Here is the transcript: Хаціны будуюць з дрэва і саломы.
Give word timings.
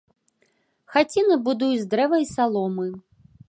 Хаціны 0.93 1.37
будуюць 1.49 1.83
з 1.85 1.91
дрэва 1.95 2.17
і 2.25 2.29
саломы. 2.35 2.87